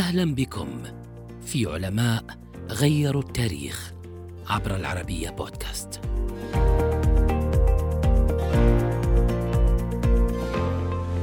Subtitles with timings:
[0.00, 0.82] أهلا بكم
[1.46, 2.24] في علماء
[2.70, 3.92] غيروا التاريخ
[4.46, 6.00] عبر العربية بودكاست.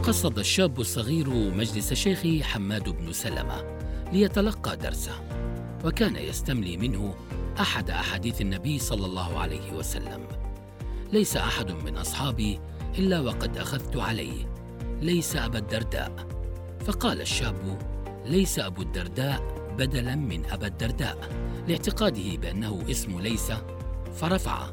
[0.03, 3.79] قصد الشاب الصغير مجلس شيخه حماد بن سلمة
[4.13, 5.21] ليتلقى درسه
[5.85, 7.15] وكان يستملي منه
[7.59, 10.27] أحد أحاديث النبي صلى الله عليه وسلم
[11.13, 12.59] ليس أحد من أصحابي
[12.97, 14.51] إلا وقد أخذت عليه
[15.01, 16.27] ليس أبا الدرداء
[16.85, 17.96] فقال الشاب
[18.27, 19.41] ليس أبو الدرداء
[19.77, 21.17] بدلا من أبا الدرداء
[21.67, 23.51] لاعتقاده بأنه اسم ليس
[24.13, 24.69] فرفع.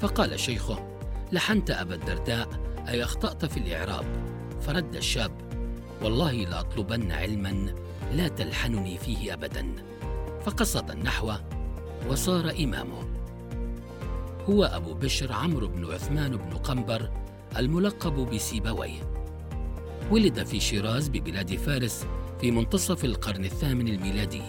[0.00, 0.88] فقال شيخه
[1.32, 2.48] لحنت أبا الدرداء
[2.88, 4.04] أي أخطأت في الإعراب
[4.60, 5.32] فرد الشاب.
[6.02, 7.74] والله لاطلبن علما
[8.12, 9.66] لا تلحنني فيه ابدا.
[10.44, 11.32] فقصد النحو
[12.08, 13.08] وصار إمامه.
[14.50, 17.10] هو أبو بشر عمرو بن عثمان بن قنبر
[17.56, 19.00] الملقب بسيبويه.
[20.10, 22.06] ولد في شيراز ببلاد فارس
[22.40, 24.42] في منتصف القرن الثامن الميلادي.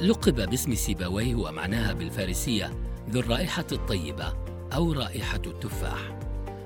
[0.00, 2.72] لقب باسم سيبويه ومعناها بالفارسية
[3.10, 4.32] ذو الرائحة الطيبة
[4.74, 6.18] أو رائحة التفاح.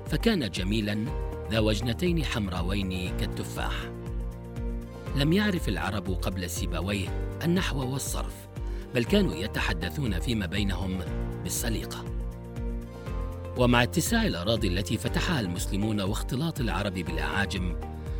[0.07, 1.05] فكان جميلا
[1.51, 3.73] ذا وجنتين حمراوين كالتفاح.
[5.15, 8.47] لم يعرف العرب قبل سيبويه النحو والصرف
[8.95, 10.99] بل كانوا يتحدثون فيما بينهم
[11.43, 12.05] بالسليقة.
[13.57, 17.75] ومع اتساع الأراضي التي فتحها المسلمون واختلاط العرب بالأعاجم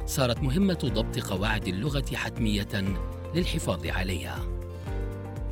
[0.06, 2.98] صارت مهمة ضبط قواعد اللغة حتمية
[3.36, 4.40] للحفاظ عليها.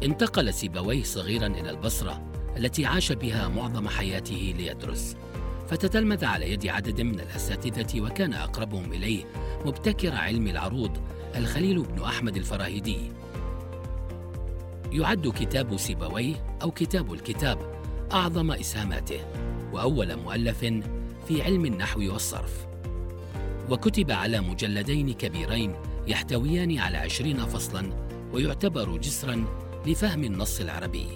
[0.03, 2.21] انتقل سيبويه صغيرا إلى البصرة
[2.57, 5.15] التي عاش بها معظم حياته ليدرس
[5.69, 9.23] فتتلمذ على يد عدد من الأساتذة وكان أقربهم إليه
[9.65, 10.97] مبتكر علم العروض
[11.35, 13.11] الخليل بن أحمد الفراهيدي.
[14.91, 19.19] يعد كتاب سيبويه أو كتاب الكتاب أعظم إسهاماته
[19.73, 20.59] وأول مؤلف
[21.27, 22.70] في علم النحو والصرف.
[23.71, 25.75] وكتب على مجلدين كبيرين
[26.07, 27.93] يحتويان على عشرين فصلا
[28.33, 29.45] ويعتبر جسرا
[29.85, 31.07] لفهم النص العربي.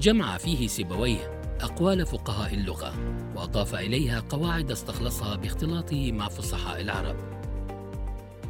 [0.00, 2.94] جمع فيه سيبويه أقوال فقهاء اللغة
[3.36, 7.16] وأضاف إليها قواعد استخلصها باختلاطه مع فصحاء العرب.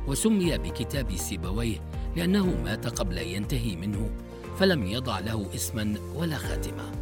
[0.06, 1.78] وسمي بكتاب سيبويه
[2.16, 4.10] لأنه مات قبل أن ينتهي منه
[4.58, 6.92] فلم يضع له اسما ولا خاتمة.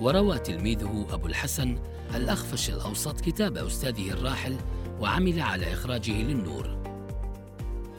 [0.00, 1.78] وروى تلميذه أبو الحسن
[2.14, 4.56] الأخفش الأوسط كتاب أستاذه الراحل
[5.00, 6.76] وعمل على إخراجه للنور.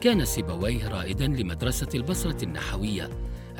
[0.00, 3.10] كان سيبويه رائدا لمدرسة البصرة النحوية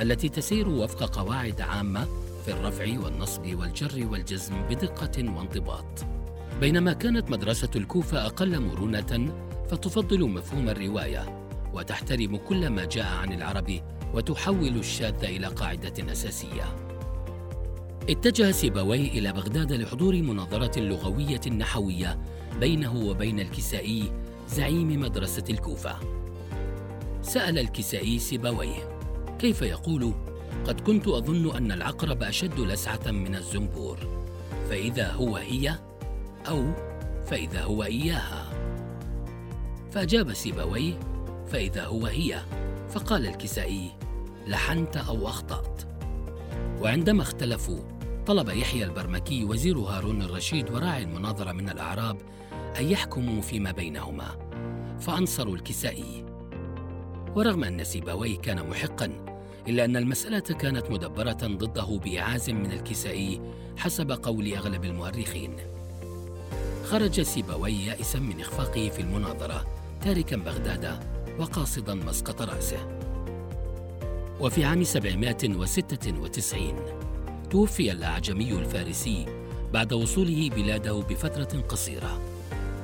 [0.01, 2.07] التي تسير وفق قواعد عامة
[2.45, 6.07] في الرفع والنصب والجر والجزم بدقة وانضباط.
[6.61, 9.35] بينما كانت مدرسة الكوفة أقل مرونة
[9.71, 13.81] فتفضل مفهوم الرواية وتحترم كل ما جاء عن العرب
[14.15, 16.88] وتحول الشاذ إلى قاعدة أساسية.
[18.11, 22.19] اتجه سيبويه إلى بغداد لحضور مناظرة لغوية نحوية
[22.61, 24.13] بينه وبين الكسائي
[24.49, 25.97] زعيم مدرسة الكوفة.
[27.23, 28.99] سأل الكسائي سيبويه
[29.39, 30.13] كيف يقول؟
[30.67, 33.99] قد كنت أظن أن العقرب أشد لسعة من الزنبور.
[34.71, 35.75] فإذا هو هي؟
[36.49, 36.73] أو
[37.27, 38.51] فإذا هو إياها؟
[39.91, 40.99] فأجاب سيبويه
[41.47, 42.41] فإذا هو هي.
[42.89, 43.91] فقال الكسائي
[44.47, 45.83] لحنت أو أخطأت.
[46.81, 47.98] وعندما اختلفوا
[48.29, 52.17] طلب يحيى البرمكي وزير هارون الرشيد وراعي المناظرة من الأعراب
[52.53, 54.37] أن يحكموا فيما بينهما
[55.01, 56.25] فأنصروا الكسائي.
[57.37, 59.27] ورغم أن سيبويه كان محقا
[59.69, 63.41] إلا أن المسألة كانت مدبرة ضده بإعاز من الكسائي
[63.77, 65.57] حسب قول أغلب المؤرخين.
[66.85, 69.67] خرج سيبويه يائسا من إخفاقه في المناظرة
[70.01, 71.01] تاركا بغداد
[71.39, 72.99] وقاصدا مسقط رأسه.
[74.41, 77.08] وفي عام 796
[77.51, 79.27] توفي الأعجمي الفارسي
[79.73, 82.21] بعد وصوله بلاده بفترة قصيرة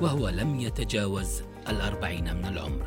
[0.00, 2.86] وهو لم يتجاوز الأربعين من العمر.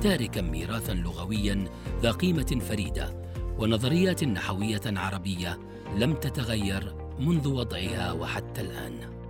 [0.00, 1.64] تاركا ميراثا لغويا
[2.02, 3.22] ذا قيمة فريدة
[3.58, 5.58] ونظريات نحوية عربية
[5.96, 9.21] لم تتغير منذ وضعها وحتى الآن.